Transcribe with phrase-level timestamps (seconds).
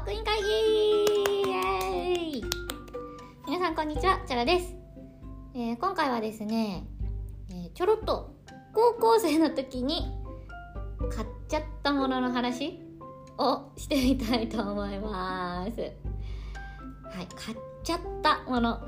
[0.00, 0.48] ーク委員会議！
[0.48, 2.44] イエーイ！
[3.46, 4.74] 皆さんこんにちはチャラです、
[5.54, 6.86] えー、今回はですね、
[7.50, 8.34] えー、ちょろっと
[8.72, 10.10] 高校生の時に
[11.14, 12.80] 買っちゃったものの話
[13.36, 15.80] をしてみたいと思います。
[15.80, 15.92] はい
[17.36, 18.80] 買っちゃったもの。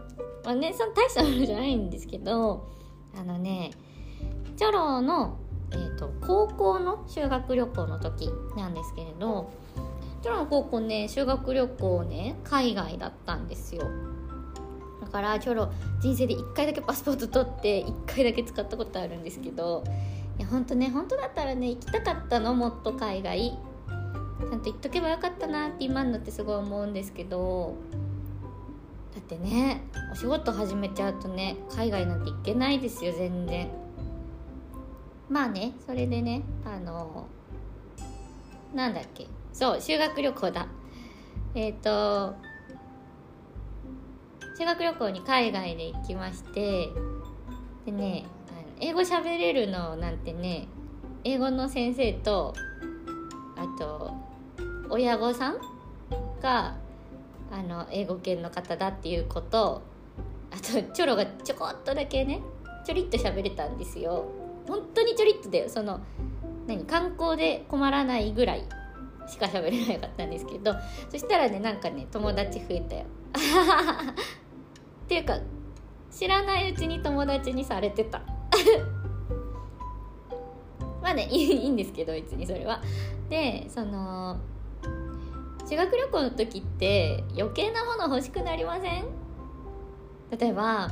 [0.44, 2.70] まあねその大したものじゃないんですけど
[3.14, 3.72] あのね
[4.56, 5.38] チョロの
[5.74, 9.50] えーと、高校の修学旅行の時なんですけれど
[10.22, 13.82] チョロの高校ね修学旅行ね海外だったんですよ。
[15.00, 19.84] だからチョロ人生で1回だけパスポート取って1回だけ使ったことあるんですけど
[20.38, 23.58] いやほんとね本当だったらね行きたかったのもっと海外。
[24.42, 27.76] ちゃんと行っとけばよかったなって今になってすごい思うんですけど
[29.14, 33.70] だってねお仕事始めちゃうとね海外なんて行けないですよ全然。
[35.28, 37.28] まあねそれでねあの
[38.74, 40.66] なんだっけそう修学旅行だ。
[41.54, 42.34] えっ、ー、と
[44.58, 46.88] 修学旅行に海外で行きまして
[47.84, 48.24] でね
[48.80, 50.68] 英語喋れるのなんてね
[51.24, 52.54] 英語の先生と
[53.56, 54.12] あと
[54.88, 55.56] 親御さん
[56.40, 56.76] が
[57.50, 59.82] あの英語圏の方だっていうこと
[60.50, 62.40] あとチョロがちょこっとだけね
[62.84, 64.26] ちょりっと喋れたんですよ。
[64.66, 65.68] 本当にちょりっとだよ。
[65.68, 66.00] その
[66.66, 68.64] 何観光で困らないぐらい。
[69.28, 70.74] しか喋れなかったんですけど
[71.10, 73.04] そしたらねなんかね友達増えたよ。
[75.04, 75.38] っていうか
[76.10, 78.22] 知らないうちに友達にされてた。
[81.02, 82.80] まあねいいんですけど別にそれは。
[83.28, 84.38] でその
[85.68, 89.04] 修学旅行の時って余計なもの欲しくなりません？
[90.38, 90.90] 例えば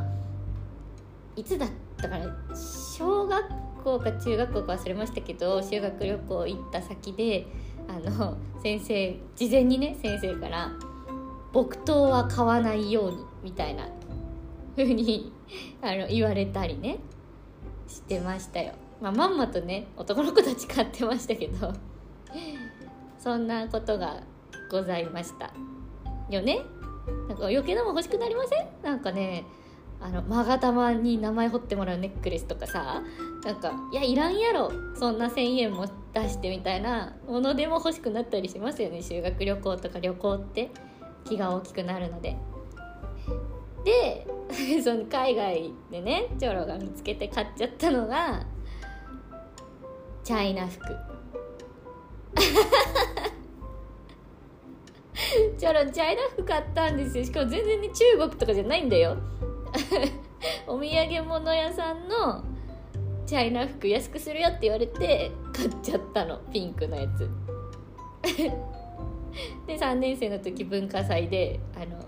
[1.36, 2.34] いつだったかな？
[2.55, 3.45] 小学
[3.84, 7.47] 校か中学校か忘れましたけど修学旅行行った先で
[7.89, 10.70] あの先生事前にね先生から
[11.52, 13.89] 「木刀は買わないように」みたいな
[14.77, 15.33] 風に
[15.83, 16.98] あに言われたりね
[17.89, 18.74] してましたよ。
[19.01, 21.73] まあ、まんまとね男の子たち買ってましたけど
[23.19, 24.20] そんなことが
[24.70, 25.51] ございました
[26.29, 26.61] よね
[27.29, 28.69] なんか余計なも欲しくなりません？
[28.83, 29.45] なんかね
[30.00, 33.02] あの勾玉に名前彫ってもらうネックレスとかさ
[33.44, 40.70] なんかいやいらんやろそんな1,000円も出してみたいなものでも欲しくなったりしますよね修学旅行とか旅行って。
[41.24, 42.36] 気が大きくなるので。
[43.84, 44.27] で
[44.83, 48.44] その海外でねチョロが見つけて買っちゃったのが
[50.22, 50.84] チャイナ服。
[55.56, 57.24] チョロチャイナ服買ったんですよ。
[57.24, 59.16] しかも全然ね中国とかじゃないんだよ。
[60.67, 62.45] お土産物屋さんの
[63.27, 67.29] チャイナ服安くするよって言われて買っちゃったのピンクのやつ。
[69.67, 72.05] で3年生の時文化祭であの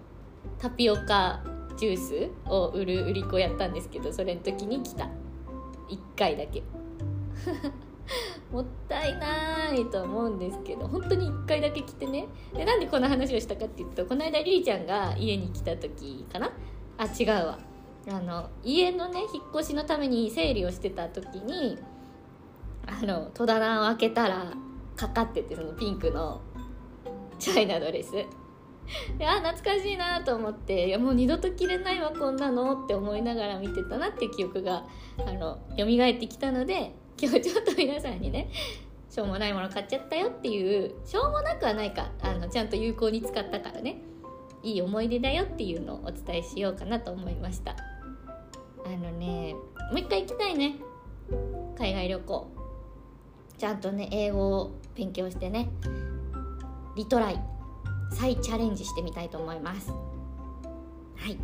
[0.59, 1.41] タピオカ
[1.77, 5.09] ジュースを売る売り子やったんですけどそれの時に来た。
[5.89, 6.63] 1回だけ。
[8.51, 12.27] もったいないと思うんですけど本当に1回だけ来てね。
[12.55, 16.51] でなんでこの話をしたかっていうとこの間りりちゃんが家に来た時かな。
[17.03, 17.59] あ違うわ。
[18.09, 21.79] あの家のね引っ越しのために整理をしてた時に
[22.87, 24.53] あの戸棚を開けたら
[24.97, 26.41] かかっててそのピンクの
[27.39, 28.13] チャイナドレス。
[29.17, 34.85] であ懐かしいなと思っていやもう二度と着れないわこんなのって思いながら見てたなっていう記憶が
[35.25, 35.87] あの蘇っ
[36.19, 38.51] てきたので今日ちょっと皆さんにね
[39.09, 44.03] しょうもないもの買っちゃったよっていうしょうもなくはないかあのちゃんと有効に使ったからね。
[44.63, 47.77] いい思い出だよっていうのをお伝えしようかなと思いました。
[48.85, 50.77] あのねもう一回行きたいね。
[51.79, 52.51] 海外旅行。
[53.59, 55.71] ちゃんとね英語を勉強してね。
[56.97, 57.41] リトライ。
[58.13, 59.91] 再チャレンジしてみたいと思います。
[59.91, 59.97] は
[61.29, 61.39] い。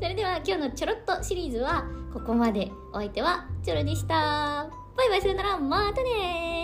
[0.00, 2.70] それでは今日のちょろっとシリーズはここまで。
[2.92, 4.68] お相手はチョロでした。
[4.96, 5.22] バイバイ。
[5.22, 5.58] さよなら。
[5.58, 6.59] またね